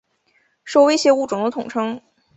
[0.63, 2.01] 受威胁物种的统称。